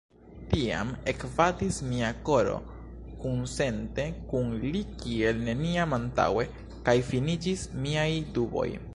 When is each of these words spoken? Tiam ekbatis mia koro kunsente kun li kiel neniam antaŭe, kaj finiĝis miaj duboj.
Tiam 0.51 0.91
ekbatis 1.11 1.75
mia 1.89 2.07
koro 2.29 2.55
kunsente 3.25 4.05
kun 4.31 4.49
li 4.63 4.81
kiel 5.03 5.43
neniam 5.49 5.93
antaŭe, 5.99 6.47
kaj 6.89 6.97
finiĝis 7.11 7.67
miaj 7.85 8.07
duboj. 8.39 8.67